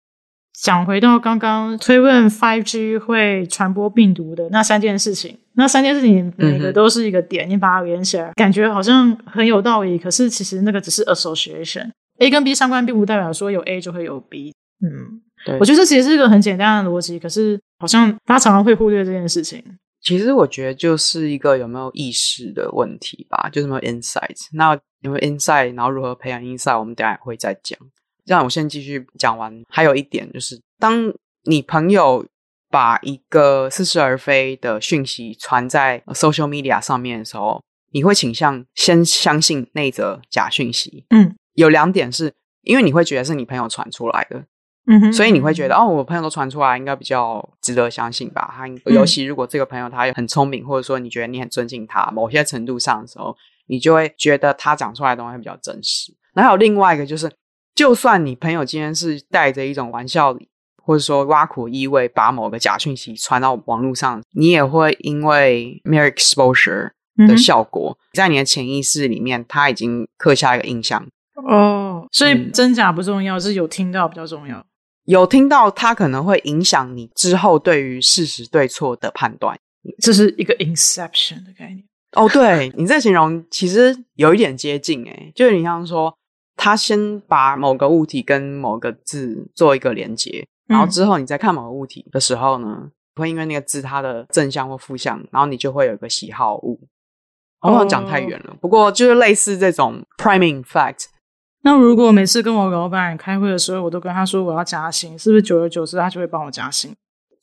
[0.57, 9.99] 讲回到刚刚推问 5G 会传播病毒的那三件事情，那三件事情每个都是一个点，嗯、你把它连起来，感觉好像很有道理。
[9.99, 14.55] 可是其实那个只是 association，A 跟 B 相关，并不代表说有 A 就会有 B。
[14.81, 19.63] 嗯，对，我觉得这其实是一个很简单的逻辑，可是好像大家常常会忽略这件事情。
[20.01, 24.37] 其实我觉得就是一个有没有意识的问题吧，就是没有 insight。
[24.53, 27.79] 那有没有 insight，然后如何培养 insight，我们等下也会再讲。
[28.25, 29.63] 让我先继续讲完。
[29.69, 31.13] 还有一点就是，当
[31.45, 32.27] 你朋友
[32.71, 37.63] 把一个似是而非的讯息传在 social media 上面的时候，
[37.93, 41.05] 你会倾向先相信那则假讯息。
[41.11, 44.43] 嗯，有两点是因为你会觉得是你朋友传出来的，
[44.87, 48.55] 嗯哼，所以你会觉得哦，我朋友都传出来，应该比较值得相信吧？
[48.57, 56.13] 他尤其如果这个朋友他很聪明，或者说你觉得你很尊敬他，某些程度上的时候，你就会觉得他讲出来的东西比较真实。
[56.35, 57.31] 然后还有另外一个就是，
[57.75, 60.37] 就算你朋友今天是带着一种玩笑，
[60.83, 66.91] 或者说挖苦意味，把某个假讯息传到网络上，你也会因为 mere exposure
[67.29, 71.07] 的效果，嗯、在你的潜意识里面，他已经刻下一个印象。
[71.49, 74.65] 哦，所以真假不重要，嗯、是有听到比较重要。
[75.05, 79.59] 有听到，它可能会影响你之后对于事实对错的判断。
[80.01, 81.85] 这是一个 inception 的概念。
[82.15, 86.17] 哦，对，你这形容其实有一点接近诶，就是你像说，
[86.57, 90.47] 他先把某个物体跟某个字做一个连接。
[90.67, 96.81] 然后之后你再看某个物体的时候呢，会因为那个字它的正向或负向，然后你就会有一个喜好物。
[97.61, 98.59] 我好像讲太远了，oh.
[98.61, 101.07] 不过就是类似这种 priming fact。
[101.63, 106.95] 那如果每次跟我老板开会的时候，我都跟他说我要加薪，是不是久而久之他就会帮我加薪？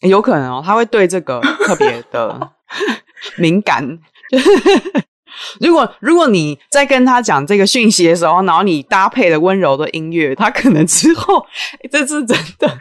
[0.01, 2.51] 有可能哦，他会对这个特别的
[3.37, 3.99] 敏感。
[5.59, 11.45] 如果如果你在跟他讲这个讯息的时候，然后你搭配了温柔的音乐，他可能之后
[11.91, 12.67] 这是真的。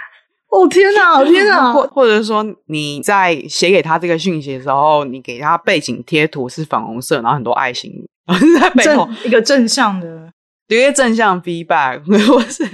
[0.50, 1.72] 哦天哪，哦天哪！
[1.72, 7.92] 或或者说你在写给他这个讯息的时候，你给他背景贴图是粉红色，然后很多爱心，
[8.26, 10.32] 然后在背后一个正向的，
[10.66, 12.64] 一个正向 feedback，或是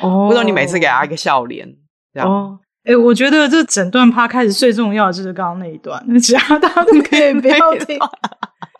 [0.00, 1.76] 哦，或者你每次给他一个笑脸，
[2.12, 2.58] 这样哦。
[2.86, 7.98] 哎、欸，我觉得这整段趴开始最重要的就是刚刚那一段，其他大家都可以不要听。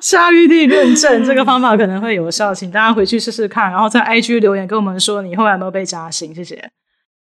[0.01, 6.71] 夏玉帝认证这个方法可能会有效，请大家回去试试看，然后在 IG 留言跟我们说你后来有没有被加薪，谢谢。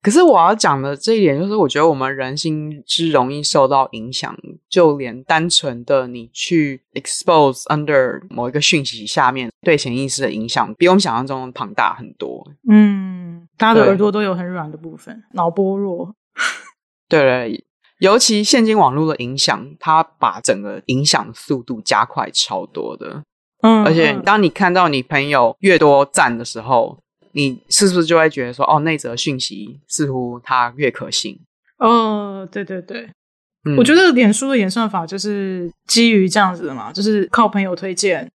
[0.00, 4.32] 可是我要讲的这一点，就是我觉得我们人心之容易受到影响，
[4.68, 12.46] 就连单纯的你去 expose under 某一个讯息下面，对潜意识的影响，比我们想象中庞大很多。
[12.70, 16.14] 嗯，大家的耳朵都有很软的部分，脑波弱。
[17.08, 17.46] 对了，
[17.98, 23.22] 尤其现今网络的影响，它把整个影响速度加快超多的。
[23.62, 26.98] 嗯，而且当你看到你朋友越多赞的时候，
[27.32, 31.38] 你是不是就会觉得说，哦，那则讯息似乎它越可信？
[31.78, 33.10] 哦，对对对，
[33.64, 38.30] 嗯、我觉得脸书的演算法就是基于这样子的嘛，就是靠朋友推荐。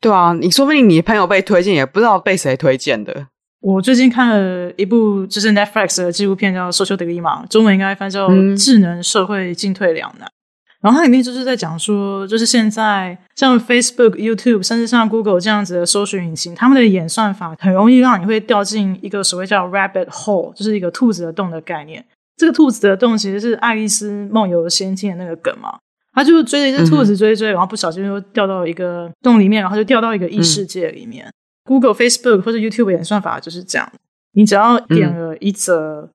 [0.00, 3.28] 对啊，你说不定你朋友被推荐，也不知道被谁推荐的。
[3.60, 10.26] 我最近看了一部就是 Netflix 的纪录片，叫《Social Dilemma》，中文应该翻叫《智能社会进退两难》。
[10.30, 10.32] 嗯
[10.80, 22.02] 然后它里面就是在讲说，就是现在像 Facebook、YouTube，甚至像 Google 这样子的搜寻引擎，他们的演算法很容易让你会掉进一个所谓叫 rabbit hole，就是一个兔子的洞的概念。
[22.38, 25.76] 这个兔子的洞其实是《爱丽丝梦游仙境》的那个梗嘛，
[26.14, 31.26] 他就追着一只兔子追追，然后不小心就掉到一个洞里面，然后就掉到一个异世界里面。
[31.26, 31.32] 嗯、
[31.70, 33.88] Google、Facebook 或者 YouTube 演算法就是这样，
[34.32, 36.10] 你只要点了一则。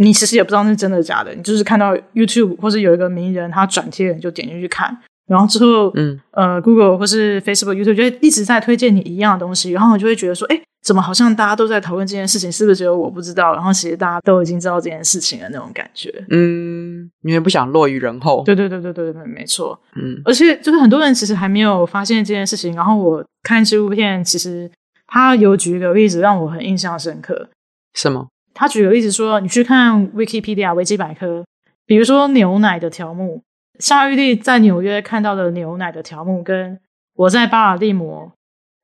[0.00, 13.52] 你其实也不知道那是真的假的，你就是看到 YouTube 或者有一个名人他转贴，你就点进去看，然后之后，嗯，呃，Google 或是 Facebook、YouTube 就会一直在推荐你一样的东西，然后我就会觉得说，哎，怎么好像大家都在讨论这件事情，是不是只有我不知道？
[13.54, 24.70] 然后其实大家都已经知道这件事情的那种感觉，嗯，因为不想落于人后，对对对对对对，没错，嗯，而且就是很多人其实还没有发现这件事情，然后我看纪录片，其实
[25.08, 27.48] 他有举一个例子让我很印象深刻，
[27.94, 28.28] 什么？
[28.54, 31.44] 他举个例子说，你去看 Wikipedia 维基百科，
[31.86, 33.42] 比如说牛奶的条目，
[33.78, 36.78] 夏玉丽在纽约看到的牛奶的条目，跟
[37.14, 38.30] 我在巴尔的摩，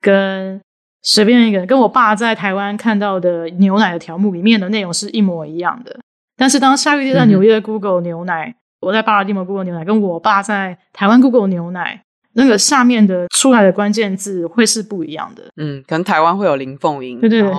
[0.01, 0.61] 跟
[1.03, 6.01] 随便一个，跟我爸在台湾看到的牛奶的条目里面的内容是一模一样的。
[6.37, 12.03] 但是当夏玉丽在纽约 Google 牛奶，嗯、我在巴尔的摩 Google 牛奶，跟我爸在台湾 Google 牛奶。
[12.35, 17.53] 那个下面的出来的关键字会是不一样的，嗯，可能台湾会有林凤英，对对对，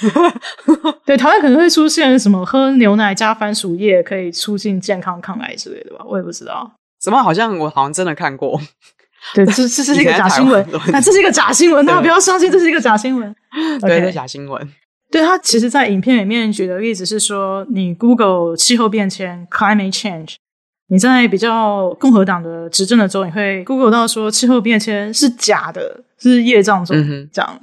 [1.06, 6.70] 对，台湾可能会出现什么喝牛奶加番薯叶可以促进健康抗癌之类的吧，我也不知道。
[7.02, 8.60] 什么好像我好像真的看过？
[9.34, 13.34] 对，这 这是一个假新闻，那这是一个假新闻，大家不要相信，这是一个假新闻，
[13.80, 14.68] 对，这假新闻。
[15.10, 20.36] 对，他其实，在影片里面举的例子是说，你 Google 气候变迁 （climate change）。
[20.92, 26.94] 你在比较共和党的执政的州，你会 Google 到说气候变迁是假的，是业障中
[27.32, 27.58] 讲。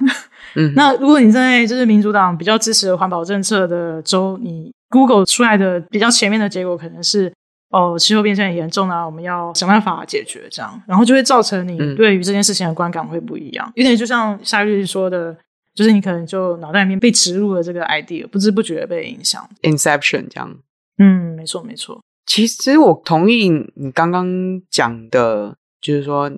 [0.56, 7.32] 嗯，那如果你在就是民主党比较支持环保政策的州，你 Google 出来的比较前面的结果可能是
[7.68, 13.72] 哦，气候变迁很严重啊，我们要想办法解决这样，然后就会造成你对于这件事情的观感会不一样。
[13.76, 15.36] 有点就像夏律师说的，
[15.72, 19.48] 就是你可能就脑袋里面被植入了这个 idea，不知不觉被影响。
[19.62, 20.52] Inception 这样。
[20.98, 22.02] 嗯，没错没错。
[22.30, 26.30] 其实我同意你刚刚讲的，就是说，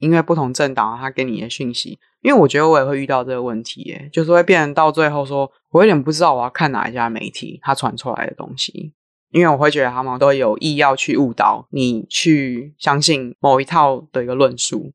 [0.00, 8.92] 因为不同政党他给你的讯息，因为我觉得我也会遇到这个问题，耶，就是会变成到最后说，我有点不知道我要看哪一家媒体他传出来的东西，
[9.30, 14.92] 因为我会觉得他们都有意要去误导你去相信某一套的一个论述。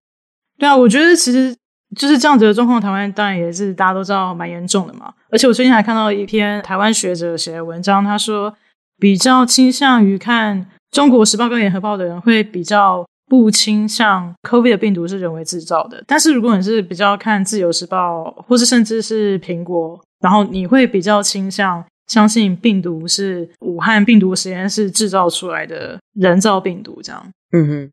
[0.59, 1.55] 对啊，我觉得其实
[1.95, 5.13] 就是这样子的状况，台湾当然也是大家都知道蛮严重的嘛。
[5.29, 8.53] 而且我最近还看到一篇台湾学者写的文章，他说
[9.01, 10.61] 比较倾向于看
[10.91, 16.03] 《中国时报》跟《联合报》的人会比较不倾向 COVID 的病毒是人为制造的。
[16.05, 27.25] 但是如果你是比较看《自由时报》或是甚至是苹果，然后你会比较倾向相信病毒是武汉病毒实验室制造出来的人造病毒这样。
[27.53, 27.91] 嗯哼。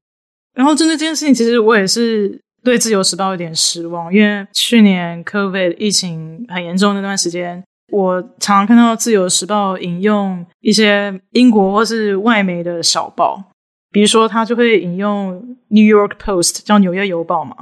[0.55, 2.39] 然后针对这件事情，其实我也是。
[2.65, 13.43] 对《自由时报》有点失望，因为去年 COVID 疫情很严重那段时间，我常常看到《自由时报》引用一些英国或是外媒的小报，
[13.91, 15.35] 比如说他就会引用
[15.69, 17.57] 《New York Post》，叫《纽约邮报》嘛，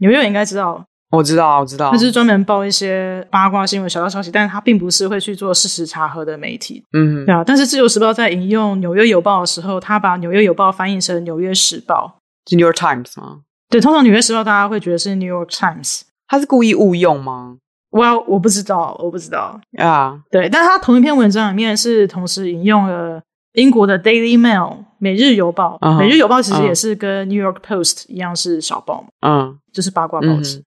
[0.00, 7.44] 纽约应该知道，我知道，我知道，他是专门报一些八卦新闻、小道消息，但是他并不是会去做事实查核的媒体，嗯，对啊。
[7.44, 13.42] 但是《自由时报》在引用《纽约邮报》的时候，他把《纽约邮报》翻译成《纽约时报》，是《New York Times》吗？
[13.70, 17.58] 对，通常《纽约时报》大家会觉得是《New York Times》，他是故意误用吗？
[17.90, 20.12] 我、well, 我不知道，我不知道啊。
[20.12, 20.20] Yeah.
[20.30, 23.22] 对，但他同一篇文章里面是同时引用了
[23.54, 25.98] 英国的《Daily Mail》每日邮报，《uh huh.
[25.98, 29.56] 每日邮报》其实也是跟《New York Post》一样是小报嘛，嗯、uh，huh.
[29.72, 30.58] 就是八卦报纸。
[30.58, 30.64] Uh huh.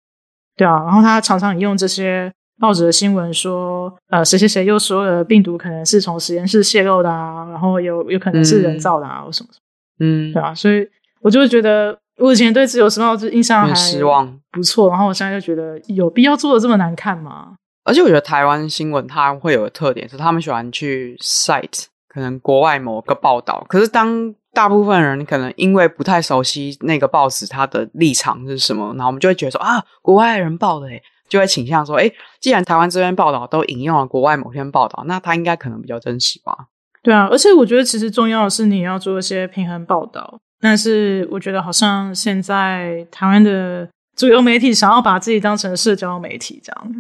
[0.58, 9.64] 对啊，然后他常常引用这些报纸的新闻说，呃，谁谁谁又说了病毒可能是从实验室泄露的啊，然后有有可能是人造的啊，或什么什么。
[10.00, 10.34] 嗯、uh，huh.
[10.34, 10.88] 对啊，所以
[11.22, 11.98] 我就会觉得。
[12.22, 14.90] 我以前对自由时报就印象很失望，不错。
[14.90, 17.56] 然后我现在就觉得有必要做的这么难看吗？
[17.84, 23.66] 而且我觉得台湾新闻它会有个特点是，他们喜欢去 cite 可能国外某个报道。
[23.68, 36.68] 可是当大部分人可能因为不太熟悉那个报纸它的立场是什么，然后我们就会觉得说啊，国外人报的诶，就会倾向说，诶，既然台湾这边报道都引用了国外某篇报道，那它应该可能比较真实吧？
[37.02, 40.40] 对啊，而且我觉得其实重要的是你要做一些平衡报道。
[40.62, 46.96] 但是我觉得好像现在台湾的主流媒体想要把自己当成社交媒体这样。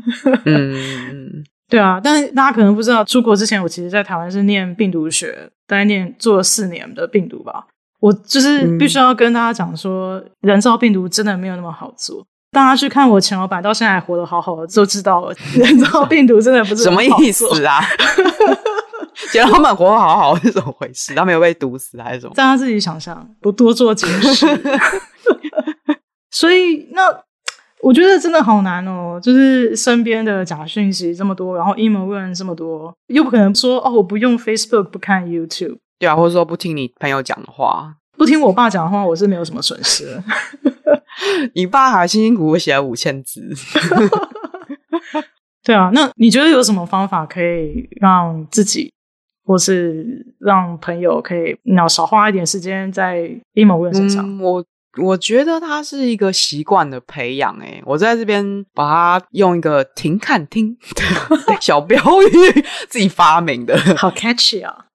[0.45, 2.01] 嗯， 对啊。
[2.03, 7.65] 但是大家可能不知道，出国之前我其实在台湾是念病毒学，大概念做了四年的病毒吧。
[7.99, 12.25] 我就是必须要跟大家讲说，嗯、人造病毒真的没有那么好做。
[12.51, 17.79] 大家去看我前老板到现在还活得好好的，就知道了， 人造病毒真的不是什么意思啊。
[19.31, 21.13] 觉得他们活得好好是怎么回事？
[21.15, 22.33] 他没有被毒死还是什么？
[22.35, 24.47] 大家自己想象，不多做解释。
[26.31, 27.01] 所以那
[27.81, 40.21] 我觉得真的好难哦，就是身边的假讯息这么多，然后阴谋论这么多，又不可能说哦，我不用 Facebook，不看 YouTube，对啊，或者说不听你朋友讲的话，不听我爸讲的话，我是没有什么损失。
[41.53, 43.41] 你爸还辛辛苦苦写了五千字。
[45.63, 48.91] 对啊，那你觉得有什么方法可以让自己？
[49.51, 54.25] 或是让朋友可以那少花一点时间在阴谋论身上。
[54.25, 54.65] 嗯、我
[55.01, 57.53] 我觉得它是一个习惯的培养。
[57.59, 60.77] 诶，我在这边把它用一个“停看听”
[61.59, 64.85] 小标语自己发明的，好 catchy 啊！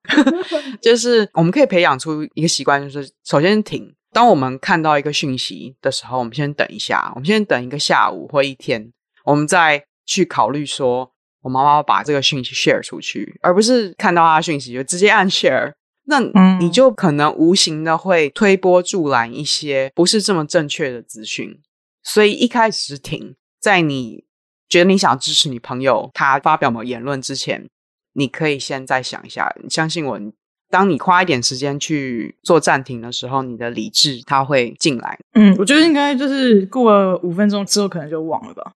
[0.81, 3.93] 就是我们可以培养出一个习惯，就是首先停。
[4.15, 8.91] 当我们看到一个讯息的时候，我们先等一下，我们先等一个下午或一天，
[9.27, 11.11] 我们再去考虑说。
[11.47, 15.73] 我妈妈把这个讯息 share 出去，而不是看到他的讯息就直接按 share，
[16.07, 16.19] 那
[16.59, 21.61] 你就可能无形的会推波助澜一些不是这么正确的资讯。
[22.03, 24.25] 所以一开始停，在你
[24.69, 27.69] 觉得你想支持你朋友他发表某言论之前，
[28.15, 29.55] 你可以先再想一下。
[29.63, 30.21] 你相信我，
[30.69, 35.17] 当你花一点时间去做暂停的时候，你的理智它会进来。
[35.35, 38.73] 嗯，我觉得应该就是过了五分钟之后，可能就忘了吧。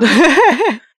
[0.00, 0.08] 对。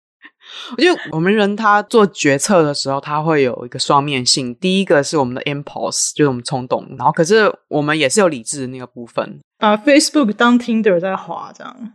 [0.77, 4.55] 我觉得我们人他做决策的时候，他会有一个双面性。
[4.57, 9.41] 第一个是我们的 impulse，就是我们冲动，然后可是我们也是有理智的那个部分。
[9.59, 11.93] 把 Facebook 当 Tinder 在滑，这样？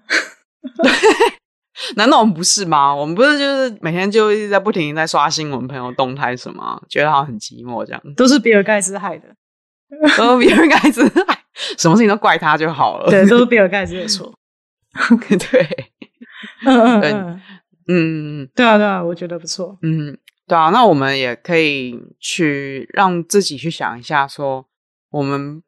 [1.95, 2.93] 难道我们不是吗？
[2.93, 6.81] 我们不是就是每天就一直在不停地在刷新我们朋友动态什么？
[6.89, 8.01] 觉得好像很寂寞这样？
[8.15, 9.27] 都是比尔盖茨害的，
[10.17, 11.43] 都是比尔盖茨害，
[11.77, 13.09] 什么事情都怪他就好了。
[13.11, 14.33] 对，都是 比尔盖茨的错。
[15.51, 15.91] 对，
[16.65, 17.41] 嗯嗯嗯。
[17.87, 19.77] 嗯，对啊，对啊，我觉得不错。
[19.81, 24.69] 嗯，对啊，那我们也可以去让自己去想一下说，说
[25.11, 25.63] 我们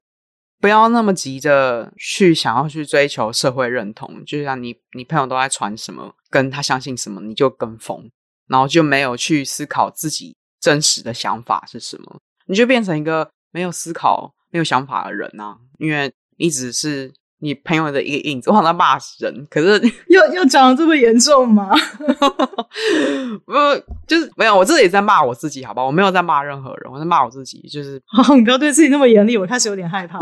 [0.59, 8.09] 不要那么急着去想要去追求社会认同，就像你你朋友都在传什么，跟他相信什么，你就跟风，
[8.47, 12.19] 然后就没有去思考自己真实的想法是什么。
[12.47, 17.13] 你就变成一个没有思考、没有想法的人啊，因为你只是。
[17.41, 21.69] 你朋友的一个影子，我好像骂人，可是 又又讲得这么严重吗？
[23.45, 23.53] 不，
[24.05, 25.81] 就是没有，我自己也在骂我自己，好吧？
[25.83, 30.19] 我没有在骂任何人，我在骂我自己，就是、 哦、你不要对自己那么严厉，我开始有点害怕。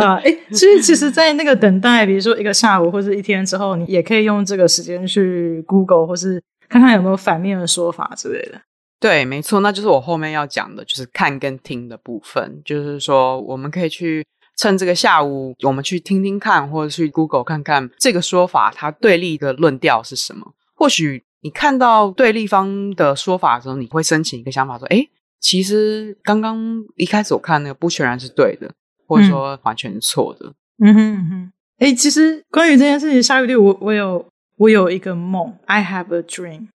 [0.00, 8.60] 啊，哎，所以其实，在那个等待，比如说一个下午或者一天之后，你也可以用这个时间去 Google，或是看看有没有反面的说法之类的。
[8.98, 14.24] 对，没错，那就是我后面要讲的，就是看跟听的部分，就是说我们可以去。
[14.56, 20.54] 趁这个下午，我们去听听看，或者去 Google 看看这个说法，它对立的论调是什么？
[20.74, 25.06] 或许你看到对立方的说法的时候，你会升起一个想法，说：“哎，
[25.40, 28.72] 其实刚刚一开始我看那个不全然是对的，
[29.06, 30.52] 或者说完全是错的。”
[30.82, 31.52] 嗯哼嗯哼。
[31.78, 34.26] 哎，其实关于这件事情，夏玉丽，我我有
[34.56, 36.68] 我有一个梦，I have a dream。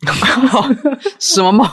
[1.18, 1.68] 什么梦？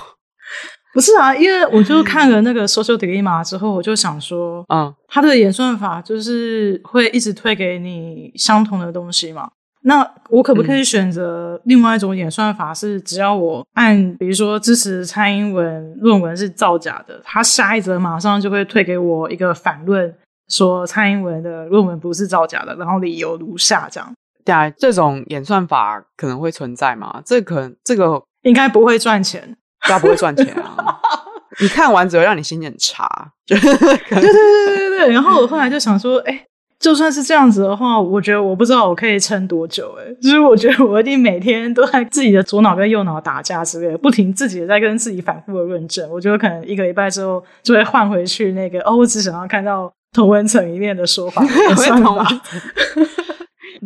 [0.93, 9.49] 不是啊，因为我就看了那个 Social Dilemma 之后，我就想说，嗯，它的演算法就是会一直推给你相同的东西嘛。
[9.85, 12.73] 那我可不可以选择另外一种演算法？
[12.73, 20.15] 是只要我按，比如说支持蔡英文论文是造假的，它下一则马上就会推给我一个反论，
[20.47, 24.13] 说蔡英文的论文不是造假的，然后理由如下这样。
[24.45, 27.21] 对啊，这种演算法可能会存在吗？
[27.25, 29.57] 这可能这个应该不会赚钱。
[29.83, 30.99] 他不会赚钱啊！
[31.61, 33.07] 你看完只会让你心情很差，
[33.45, 35.11] 就 对对对对对对。
[35.11, 36.45] 然后我后来就想说，哎、欸，
[36.79, 40.03] 就算是这样子的话，我觉得我不知道我可以撑多久、欸。
[40.03, 46.09] 哎，就是我觉得我一定每天都在自己的左脑跟右脑打架之类的，不停自己的在跟自己反复的论证。
[46.09, 51.45] 我觉得可能一个礼拜之后就会换回去那个哦，我只想要看到同文层一面的说法，
[51.77, 52.27] 算了吧。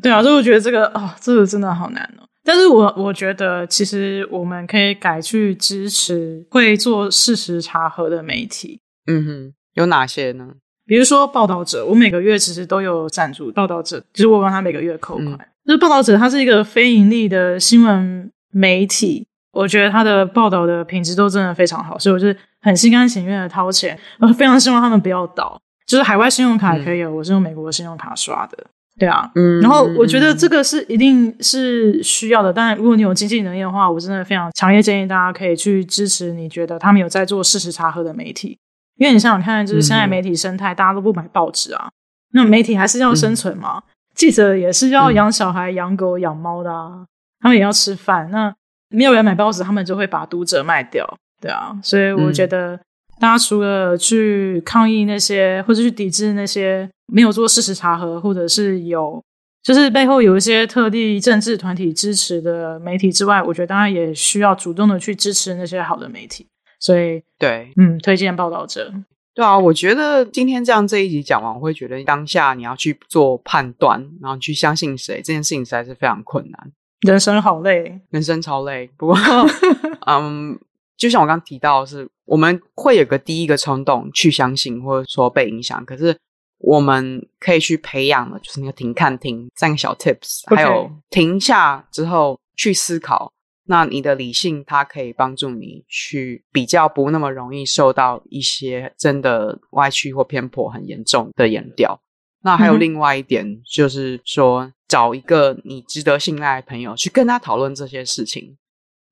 [0.01, 2.23] 对啊，所以我觉得这个哦，这个真的好难哦。
[2.47, 8.79] 但是我我觉得，其实我们可以改去支持会做事实查核的媒体。
[9.05, 10.47] 嗯哼，有哪些呢？
[10.85, 15.33] 比如说报道者，我每个月其实都有赞助报道者，就是我帮他每个月扣款。
[15.33, 25.61] 嗯、就是报道者，他是一个非盈利的新闻媒体，我觉得他的报道的品质都真的非常好，所以我就是很心甘情愿的掏钱，我非常希望他们不要倒。
[25.85, 28.57] 就是海外信用卡也可以有，嗯、我是用美国的信用卡刷的。
[28.99, 32.51] 对啊，嗯，然后我觉得这个是一定是需要的。
[32.51, 38.57] 但如果你有经济能力的话，我真的非常强烈建议大家可以去支持你觉得他们有在做事实查核的媒体。
[38.95, 41.87] 因为你想想看，就是现在媒体生态，大家都不买报纸啊，
[42.33, 43.83] 那媒体还是要生存嘛，
[44.15, 47.05] 记者也是要养小孩、养狗、养猫的啊，
[47.39, 48.31] 他们也要吃饭。
[48.31, 48.51] 那
[48.89, 51.07] 没有人买报纸，他们就会把读者卖掉。
[51.39, 52.75] 对啊，所以我觉得
[53.19, 56.89] 大家除了去抗议那些，或者去抵制那些。
[57.07, 59.23] 没有做事实查核，或者是有，
[59.63, 66.47] 就是背后有一些特地政治团体支持的媒体之外，我觉得大家也需要主动的去支持那些好的媒体。
[66.79, 68.93] 所以，对，嗯，推荐报道者。
[69.33, 76.71] 对啊，我觉得今天这样这一集讲完，我会觉得当下你要去做判断，然后去相信谁，这件事情实在是非常困难。
[77.01, 78.89] 人生好累，人生超累。
[78.97, 79.17] 不过，
[80.07, 80.59] 嗯，
[80.97, 86.17] 就像我刚刚提到的是，我们会有个第一个冲动去相信，或者说被影响，可是。
[86.59, 90.55] 我们可以去培养的，就是那个停、看、停三个小 tips，Okay.
[90.55, 93.31] 还有停下之后去思考。
[93.69, 101.99] 那你的理性，它可以帮助你去比较不那么容易受到一些真的歪曲或偏颇很严重的言调。
[102.43, 108.57] 那还有另外一点，嗯、就是说找一个你值得信赖的朋友去跟他讨论这些事情。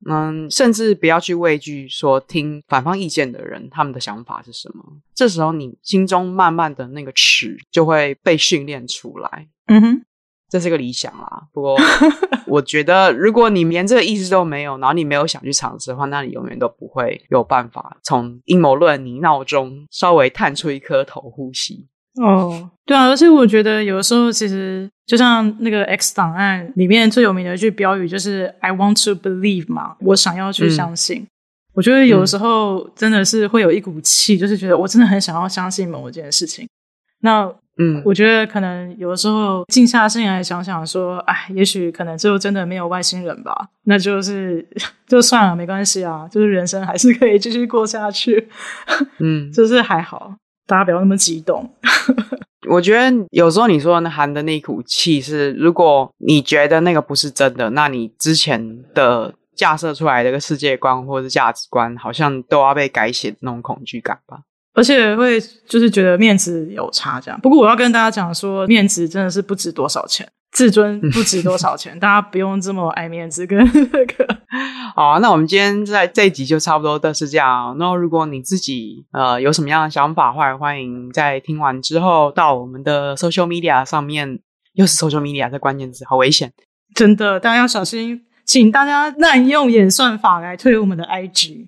[0.09, 4.83] 嗯，甚至不要去畏惧说听反方意见的人，他们的想法是什么。
[5.15, 9.47] 这时候你心中慢慢的那个尺就会被训练出来。
[9.67, 10.01] 嗯哼，
[10.49, 11.47] 这是个理想啦。
[11.51, 11.77] 不过
[12.45, 21.87] 我觉得，如果你连这个意识都没有，然后你没有想去尝试的话，那你永远都不会有办法从阴谋论泥淖中稍微探出一颗头呼吸。
[22.22, 31.22] 哦，对啊，而且我觉得有的时候其实就像那个 X 档案里面最有名的一句标语就是 "I want to believe" 嘛，我想要去相信。
[31.22, 31.28] 嗯、
[31.74, 36.68] 我觉得有的时候真的是会有一股气，就是觉得我真的很想要相信某一件事情。
[37.22, 44.66] 那嗯，我觉得可能有的时候静下心来想想说，哎，也许可能就真的没有外星人吧，那就是
[45.05, 48.47] 就算了，没关系啊，就是人生还是可以继续过下去。
[49.20, 50.34] 嗯，就是还好。
[50.66, 51.70] 大家不要那么激动。
[52.70, 64.39] 我觉得有时候你说含的那股气是，如果你觉得那个不是真的，那你之前的架设出来的一个世界观或者价值观，好像都要被改写的那种恐惧感吧。
[64.74, 67.39] 而且会就是觉得面子有差这样。
[67.39, 70.28] 不过我要跟大家讲说，面子真的是不值多少钱。
[70.56, 73.60] 自尊不值多少钱，大家不用这么爱面子跟
[73.91, 74.38] 那个。
[74.95, 77.76] 好，那我们今天在这一集就差不多都是这样。
[77.78, 84.39] 那如果你自己呃有什么样的想法，或者欢迎在听完之后到我们的 social media 上面，
[84.76, 86.53] 又是 social media 这关键词，好危险，
[86.93, 91.68] 真的，大家要小心，请大家滥用演算法来推我们的 IG，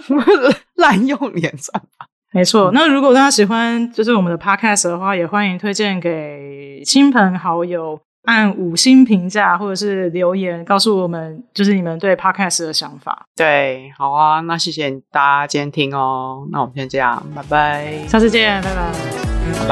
[0.76, 2.08] 滥用演算法。
[2.36, 13.24] 没错，那如果大家喜欢就是我们的 podcast 的话，也欢迎推荐给亲朋好友，按五星评价或者是留言告诉我们，就是你们对 podcast 的想法。
[13.34, 18.92] 对，好啊，那谢谢大家今天听哦，那我们先这样，拜拜，下次见，拜拜，
[19.58, 19.66] 拜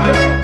[0.00, 0.35] 拜。